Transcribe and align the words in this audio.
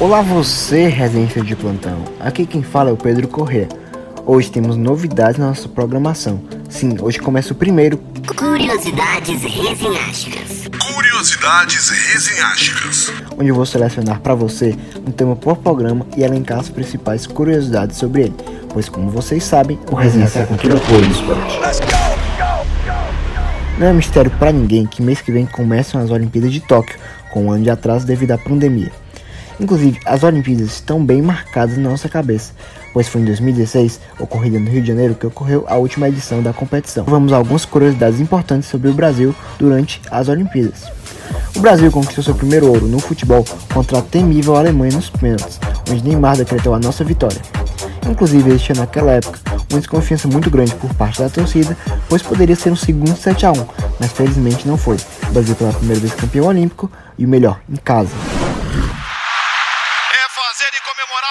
Olá 0.00 0.22
você, 0.22 0.88
residência 0.88 1.42
de 1.42 1.54
plantão. 1.54 2.02
Aqui 2.18 2.46
quem 2.46 2.62
fala 2.62 2.88
é 2.88 2.92
o 2.92 2.96
Pedro 2.96 3.28
Corrêa. 3.28 3.68
Hoje 4.24 4.50
temos 4.50 4.74
novidades 4.74 5.38
na 5.38 5.48
nossa 5.48 5.68
programação. 5.68 6.42
Sim, 6.70 6.96
hoje 6.98 7.18
começa 7.18 7.52
o 7.52 7.54
primeiro 7.54 7.98
Curiosidades 8.34 9.42
resenhásticas. 9.42 10.70
Curiosidades 10.94 11.90
resenhásticas. 11.90 13.12
onde 13.38 13.48
eu 13.48 13.54
vou 13.54 13.66
selecionar 13.66 14.20
para 14.20 14.34
você 14.34 14.74
um 15.06 15.10
tema 15.10 15.36
por 15.36 15.58
programa 15.58 16.06
e 16.16 16.22
elencar 16.22 16.60
as 16.60 16.70
principais 16.70 17.26
curiosidades 17.26 17.98
sobre 17.98 18.22
ele. 18.22 18.34
Pois 18.70 18.88
como 18.88 19.10
vocês 19.10 19.44
sabem, 19.44 19.78
o 19.92 19.94
resenha 19.94 20.30
é 20.34 20.46
cultura 20.46 20.76
por 20.80 20.98
esporte. 21.10 21.60
Não 23.78 23.86
é 23.86 23.92
mistério 23.92 24.30
para 24.30 24.50
ninguém 24.50 24.86
que 24.86 25.02
mês 25.02 25.20
que 25.20 25.30
vem 25.30 25.44
começam 25.44 26.00
as 26.00 26.10
Olimpíadas 26.10 26.52
de 26.54 26.60
Tóquio, 26.60 26.98
com 27.30 27.44
um 27.44 27.52
ano 27.52 27.64
de 27.64 27.70
atraso 27.70 28.06
devido 28.06 28.30
à 28.30 28.38
pandemia. 28.38 28.90
Inclusive, 29.60 30.00
as 30.06 30.22
Olimpíadas 30.22 30.68
estão 30.68 31.04
bem 31.04 31.20
marcadas 31.20 31.76
na 31.76 31.90
nossa 31.90 32.08
cabeça, 32.08 32.52
pois 32.94 33.06
foi 33.08 33.20
em 33.20 33.26
2016, 33.26 34.00
ocorrida 34.18 34.58
no 34.58 34.70
Rio 34.70 34.80
de 34.80 34.88
Janeiro, 34.88 35.14
que 35.14 35.26
ocorreu 35.26 35.66
a 35.68 35.76
última 35.76 36.08
edição 36.08 36.42
da 36.42 36.52
competição. 36.52 37.04
Vamos 37.04 37.30
a 37.32 37.36
algumas 37.36 37.66
curiosidades 37.66 38.20
importantes 38.20 38.70
sobre 38.70 38.88
o 38.88 38.94
Brasil 38.94 39.34
durante 39.58 40.00
as 40.10 40.28
Olimpíadas. 40.28 40.84
O 41.54 41.60
Brasil 41.60 41.92
conquistou 41.92 42.24
seu 42.24 42.34
primeiro 42.34 42.68
ouro 42.68 42.88
no 42.88 42.98
futebol 42.98 43.44
contra 43.72 43.98
a 43.98 44.02
temível 44.02 44.56
Alemanha 44.56 44.94
nos 44.94 45.10
pênaltis, 45.10 45.60
onde 45.90 46.02
Neymar 46.02 46.38
decretou 46.38 46.74
a 46.74 46.78
nossa 46.78 47.04
vitória. 47.04 47.40
Inclusive, 48.08 48.48
existia 48.48 48.74
naquela 48.74 49.12
época 49.12 49.38
uma 49.70 49.78
desconfiança 49.78 50.26
muito 50.26 50.50
grande 50.50 50.74
por 50.76 50.92
parte 50.94 51.20
da 51.20 51.28
torcida, 51.28 51.76
pois 52.08 52.22
poderia 52.22 52.56
ser 52.56 52.72
um 52.72 52.76
segundo 52.76 53.16
7 53.16 53.46
a 53.46 53.52
1 53.52 53.54
mas 54.00 54.12
felizmente 54.12 54.66
não 54.66 54.78
foi. 54.78 54.96
O 55.28 55.32
Brasil 55.32 55.54
pela 55.54 55.72
primeira 55.72 56.00
vez 56.00 56.14
campeão 56.14 56.46
olímpico 56.46 56.90
e 57.18 57.26
o 57.26 57.28
melhor, 57.28 57.60
em 57.68 57.76
casa. 57.76 58.10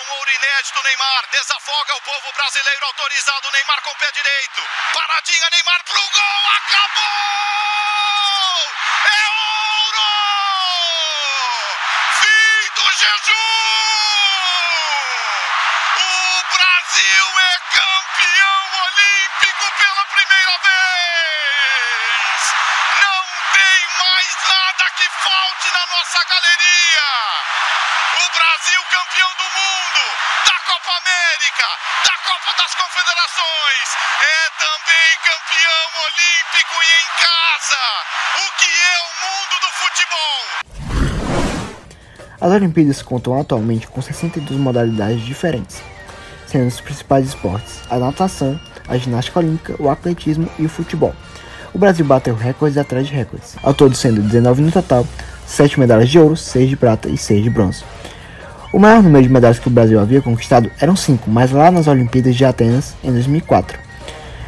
Um 0.00 0.10
ouro 0.12 0.30
inédito, 0.30 0.82
Neymar. 0.82 1.26
Desafoga 1.30 1.94
o 1.96 2.00
povo 2.02 2.32
brasileiro 2.32 2.86
autorizado. 2.86 3.50
Neymar 3.50 3.80
com 3.82 3.90
o 3.90 3.96
pé 3.96 4.10
direito. 4.12 4.66
Paradinha, 4.92 5.48
Neymar 5.50 5.84
pro 5.84 6.00
gol. 6.10 6.50
Acabou! 6.56 7.02
É 9.04 9.28
ouro! 9.28 10.08
Fim 12.20 12.70
do 12.74 12.92
jejum! 12.92 13.32
O 15.96 16.42
Brasil 16.54 17.40
é 17.40 17.58
campeão 17.74 18.62
olímpico 18.84 19.72
pela 19.78 20.04
primeira 20.06 20.58
vez! 20.58 22.40
Não 23.00 23.24
tem 23.52 23.88
mais 23.98 24.36
nada 24.48 24.90
que 24.96 25.08
falte 25.08 25.70
na 25.70 25.86
nossa 25.86 26.24
galeria! 26.24 27.10
O 28.14 28.28
Brasil 28.30 28.84
campeão 28.90 29.34
do 29.34 29.44
mundo, 29.44 30.16
da 30.46 30.58
Copa 30.82 30.98
América, 30.98 31.68
da 32.04 32.16
Copa 32.24 32.50
das 32.58 32.74
Confederações, 32.74 33.88
é 34.18 34.50
também 34.58 35.10
campeão 35.22 35.86
olímpico 36.08 36.74
e 36.82 36.90
em 36.98 37.08
casa. 37.22 37.82
O 38.34 38.46
que 38.58 38.66
é 38.66 38.98
o 38.98 39.10
mundo 39.22 39.54
do 39.60 39.70
futebol? 39.78 40.42
As 42.40 42.50
Olimpíadas 42.50 43.00
contam 43.00 43.38
atualmente 43.40 43.86
com 43.86 44.02
62 44.02 44.58
modalidades 44.58 45.22
diferentes, 45.22 45.80
sendo 46.48 46.66
os 46.66 46.80
principais 46.80 47.28
esportes 47.28 47.80
a 47.88 47.98
natação, 47.98 48.58
a 48.88 48.98
ginástica 48.98 49.38
olímpica, 49.38 49.76
o 49.78 49.88
atletismo 49.88 50.50
e 50.58 50.66
o 50.66 50.68
futebol. 50.68 51.14
O 51.72 51.78
Brasil 51.78 52.04
bateu 52.04 52.34
recordes 52.34 52.76
atrás 52.76 53.06
de 53.06 53.14
recordes, 53.14 53.54
ao 53.62 53.72
todo 53.72 53.94
sendo 53.94 54.20
19 54.20 54.62
no 54.62 54.72
total, 54.72 55.06
7 55.46 55.78
medalhas 55.78 56.08
de 56.08 56.18
ouro, 56.18 56.36
6 56.36 56.70
de 56.70 56.76
prata 56.76 57.08
e 57.08 57.16
6 57.16 57.44
de 57.44 57.50
bronze. 57.50 57.84
O 58.72 58.78
maior 58.78 59.02
número 59.02 59.22
de 59.22 59.28
medalhas 59.28 59.58
que 59.58 59.68
o 59.68 59.70
Brasil 59.70 60.00
havia 60.00 60.22
conquistado 60.22 60.70
eram 60.80 60.96
5, 60.96 61.30
mas 61.30 61.50
lá 61.50 61.70
nas 61.70 61.86
Olimpíadas 61.86 62.34
de 62.34 62.42
Atenas 62.42 62.94
em 63.04 63.12
2004. 63.12 63.78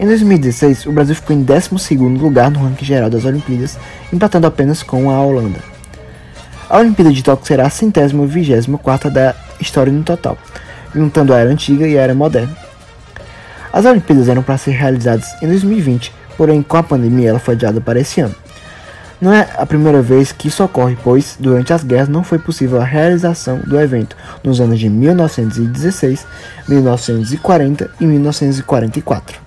Em 0.00 0.06
2016, 0.06 0.86
o 0.86 0.92
Brasil 0.92 1.14
ficou 1.14 1.36
em 1.36 1.44
12º 1.44 2.18
lugar 2.18 2.50
no 2.50 2.60
ranking 2.60 2.86
geral 2.86 3.10
das 3.10 3.26
Olimpíadas, 3.26 3.78
empatando 4.10 4.46
apenas 4.46 4.82
com 4.82 5.10
a 5.10 5.20
Holanda. 5.20 5.58
A 6.66 6.78
Olimpíada 6.78 7.12
de 7.12 7.22
Tóquio 7.22 7.46
será 7.46 7.66
a 7.66 7.70
centésima 7.70 8.24
e 8.24 8.26
vigésima 8.26 8.78
quarta 8.78 9.10
da 9.10 9.34
história 9.60 9.92
no 9.92 10.02
total, 10.02 10.38
juntando 10.94 11.34
a 11.34 11.38
era 11.38 11.50
antiga 11.50 11.86
e 11.86 11.98
a 11.98 12.02
era 12.02 12.14
moderna. 12.14 12.56
As 13.70 13.84
Olimpíadas 13.84 14.30
eram 14.30 14.42
para 14.42 14.56
ser 14.56 14.70
realizadas 14.70 15.26
em 15.42 15.46
2020, 15.46 16.10
porém 16.38 16.62
com 16.62 16.78
a 16.78 16.82
pandemia 16.82 17.28
ela 17.28 17.38
foi 17.38 17.52
adiada 17.52 17.82
para 17.82 18.00
esse 18.00 18.22
ano. 18.22 18.34
Não 19.20 19.32
é 19.32 19.48
a 19.56 19.64
primeira 19.64 20.02
vez 20.02 20.30
que 20.30 20.48
isso 20.48 20.62
ocorre, 20.62 20.96
pois 21.02 21.36
durante 21.40 21.72
as 21.72 21.82
guerras 21.82 22.08
não 22.08 22.22
foi 22.22 22.38
possível 22.38 22.80
a 22.80 22.84
realização 22.84 23.60
do 23.66 23.80
evento 23.80 24.16
nos 24.44 24.60
anos 24.60 24.78
de 24.78 24.88
1916, 24.90 26.26
1940 26.68 27.90
e 27.98 28.06
1944. 28.06 29.38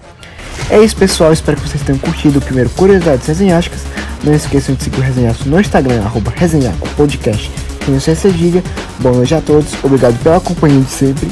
É 0.69 0.79
isso 0.79 0.95
pessoal, 0.95 1.31
espero 1.31 1.57
que 1.59 1.67
vocês 1.67 1.83
tenham 1.83 1.99
curtido 1.99 2.39
o 2.39 2.41
primeiro 2.41 2.69
Curiosidades 2.71 3.25
Resenhásticas. 3.27 3.81
Não 4.23 4.33
esqueçam 4.33 4.75
de 4.75 4.83
seguir 4.83 4.99
o 4.99 5.03
Resenhaço 5.03 5.47
no 5.47 5.59
Instagram, 5.59 6.03
arroba 6.03 6.31
Resenhaco 6.35 6.87
Podcast. 6.89 7.49
Tenho 7.85 7.97
essa 7.97 8.29
diga. 8.29 8.61
Boa 8.99 9.15
noite 9.15 9.33
a 9.33 9.41
todos, 9.41 9.73
obrigado 9.83 10.21
pela 10.21 10.39
companhia 10.39 10.81
de 10.81 10.91
sempre 10.91 11.31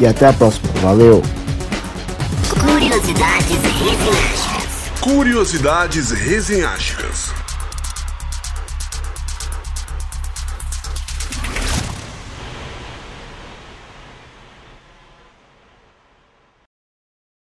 e 0.00 0.06
até 0.06 0.26
a 0.26 0.32
próxima. 0.32 0.68
Valeu! 0.80 1.22
Curiosidades 2.60 3.62
resenhásticas. 3.62 5.00
Curiosidades 5.00 6.10
resenhásticas. 6.10 7.43